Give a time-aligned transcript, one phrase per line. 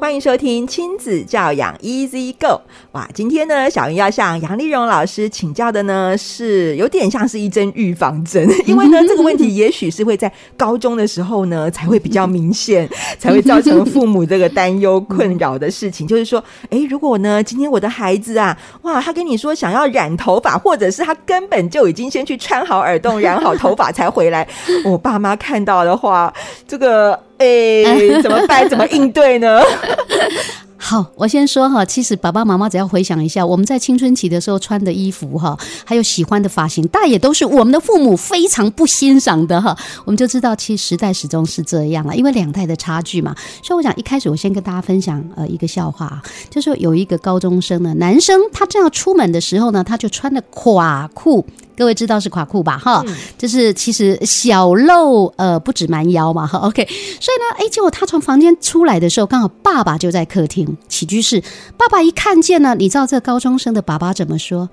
[0.00, 2.60] 欢迎收听亲子教养 Easy Go。
[2.92, 16.06] 哇，今天呢，小云要向杨丽蓉老师请教的呢，是有点像是一针预防针， 因为呢， 这个问题也许是会在高中的时候呢，才会比较明显， 才会造成父母这个担忧困扰的事情。
[16.06, 24.46] 就是说，哎，如果呢，今天我的孩子啊，哇，他跟你说想要染头发，或者是他根本就已经先去穿好耳洞、染好头发才回来，
[24.84, 26.32] 我爸妈看到的话，
[26.68, 27.18] 这个。
[27.38, 28.68] 哎、怎么办？
[28.68, 29.62] 怎么应对呢？
[30.88, 39.76] 好，我先说哈，其实爸爸妈妈只要回想一下，我们在青春期的时候穿的衣服哈，还有喜欢的发型，大也都是我们的父母非常不欣赏的哈。
[40.06, 43.36] 我们就知道，其实时代始终是这样了，因为两代的差距嘛。
[43.62, 51.44] 所以我想一开始我先跟大家分享呃一个笑话，就是说有一个高中生呢，男生他正要出门的时候呢，他就穿的垮裤。
[51.76, 52.76] 各位知道是垮裤吧？
[52.76, 56.44] 哈、嗯，就是其实小露呃不止蛮腰嘛。
[56.44, 56.84] 哈，OK。
[56.84, 56.92] 所
[57.32, 61.42] 以呢，哎，结果他从房间出来的时候，刚好爸爸就在客厅起居室。
[61.76, 64.68] 爸爸一看见呢，你知道这高中生的爸爸怎么说？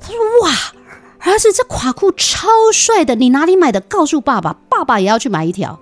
[0.00, 0.52] 他说：“哇。”
[1.20, 3.80] 儿子，这垮裤超帅的，你哪里买的？
[3.80, 5.76] 告诉爸爸，爸爸也要去买一条。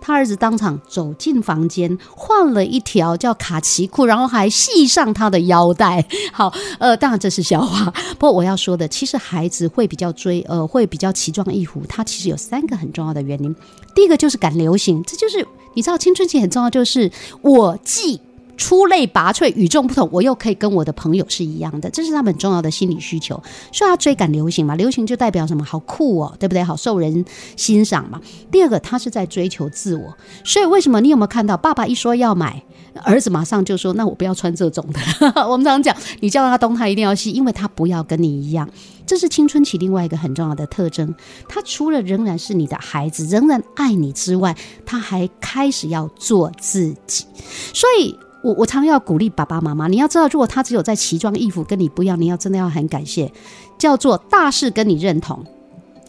[0.00, 6.04] 他儿子当场走进房间，换了一条叫卡其裤，然后还系上他的腰带。
[6.32, 7.88] 好，呃，当然这是笑话。
[8.18, 13.54] 不过我要说的，其实孩子会比较追，呃，会比较奇装异服，他其实有三个很重要的原因。
[13.94, 17.08] 第一个就是赶流行，这就是你知道，青春期很重要，就是
[17.42, 18.20] 我既。
[18.60, 23.42] 出类拔萃、与众不同，我又可以跟我的朋友是一样的，这是他们很重要的心理需求。
[23.72, 25.64] 所以他追赶流行嘛，流行就代表什么？
[25.64, 26.62] 好酷哦，对不对？
[26.62, 27.24] 好受人
[27.56, 28.20] 欣赏嘛。
[28.52, 30.14] 第二个，他是在追求自我。
[30.44, 32.62] 所以为什么你有没有看到，爸爸一说要买，
[33.02, 35.00] 儿子马上就说：“那我不要穿这种的。
[35.48, 38.68] ”我们常常讲，你叫他东，他一定要西，因为他不要跟你一样。
[39.06, 41.14] 这是青春期另外一个很重要的特征。
[41.48, 47.24] 他除了仍然是你的孩子，仍然爱你之外，他还开始要做自己。
[47.72, 48.14] 所以。
[48.42, 53.30] 我我常要鼓励爸爸妈妈，你要知道，如果他只有在奇装异服跟你不一样，你要真的要很感谢，
[53.78, 55.44] 叫做大事跟你认同，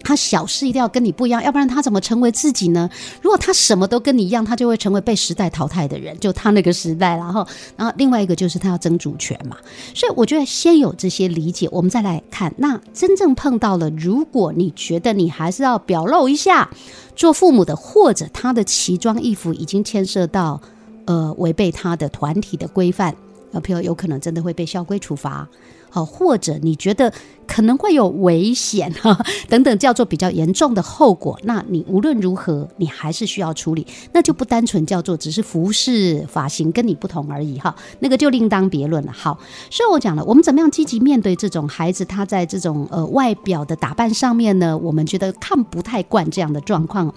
[0.02, 2.90] 他小事一定要跟你不一样，要不然他怎么成为自己呢？
[3.22, 7.18] 如果他什么都跟你一样，他就会成为被时代淘汰的人，就他那个时代。
[7.18, 9.58] 然后，然后另外一个就是他要争主权嘛。
[9.94, 12.54] 所以我觉得先有这些理解，我们再来看。
[12.58, 16.70] 那真正碰到了，如果你觉得你还是要表露一下，
[17.14, 20.62] 做父母的或者他的奇装异服已经牵涉到。
[21.06, 23.16] 呃，违背他的团体的规范，
[23.52, 25.48] 呃，譬如有可能真的会被校规处罚，
[25.90, 27.12] 好，或者你觉得
[27.46, 29.18] 可能会有危险哈，
[29.50, 39.12] 等等，叫做比较严重的后果，那你无论如何，你还是需要处理，那就不单纯叫做只是服饰发型跟你不同而已哈，那个就另当别论了。
[39.12, 39.38] 好，
[39.70, 47.14] 所以我讲了，我们怎么样积极面对这种孩子，他在这种呃外表的打扮上面呢，我们觉得看不太惯这样的状况。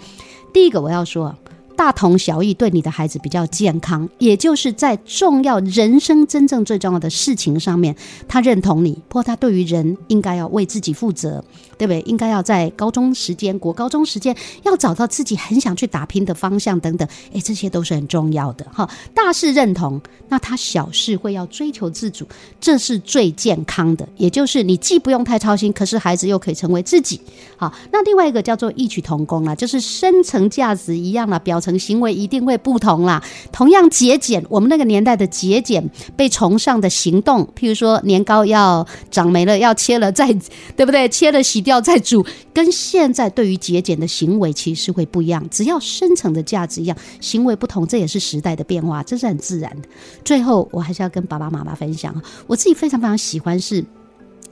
[0.52, 1.32] 第一个我要说。
[1.76, 7.94] 大同小异，对你的孩子比较健康，也就是在重要人生真正最重要的事情上面，
[8.28, 11.44] 他认同你，不过他对于人应该要为自己负责，
[11.76, 12.00] 对不对？
[12.02, 18.88] 应该要在高中时间、国高中时间要找到自己很想去打拼的方向等等，诶，这些都是很重要的哈。
[19.12, 22.24] 大事认同，那他小事会要追求自主，
[22.60, 27.20] 这是最健康的，也就是你既不用太操心，可是孩子又可以成为自己。
[27.56, 31.60] 好，那另外一个叫做异曲同工啦，就是深层价值一样啦，表。
[31.64, 33.22] 成行为一定会不同啦。
[33.50, 40.32] 同样节俭，我们那个年代的节俭被崇尚的行动，譬如说年糕要长霉了要切了再，
[40.76, 41.08] 对不对？
[41.08, 45.48] 切了洗掉再煮，跟现在对于节俭的行为其实是会不一样。
[45.48, 49.88] 只要深层的价值一样，行为不同，这也是时代的变化，这是很自然的。
[50.24, 52.14] 最后，我还是要跟爸爸妈妈分享，
[52.46, 53.84] 我自己非常非常喜欢是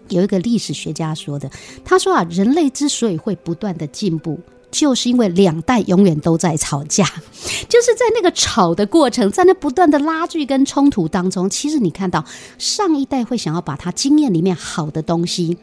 [0.09, 1.50] 有一个历史学家说的，
[1.84, 4.39] 他说啊，人类之所以会不断的进步。
[4.72, 7.05] 就是因为两代永远都在吵架，
[7.69, 12.25] 就是在那个吵的过程，在那不断的拉锯跟冲突当中，其实你看到
[12.58, 15.56] 上一代会想要把他经验里面好的东西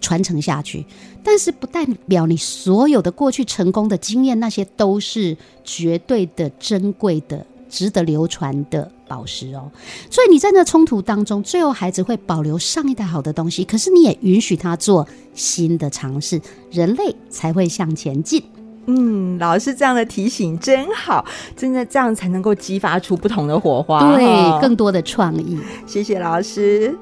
[0.00, 0.84] 传承下去，
[1.22, 7.46] 但是不代表你所有的过去成功的经验那些都是绝对的珍贵的。
[7.68, 9.70] 值得流传的宝石哦，
[10.10, 18.42] 所以你在那冲突当中，最后孩子会保留上一代好的东西，可是你也允许他做新的尝试，人类才会向前进。
[18.86, 21.24] 嗯，老师这样的提醒真好，
[21.56, 25.58] 真的这样才能够激发出不同的火花，对，更多的创意。
[25.86, 26.96] 谢谢老师。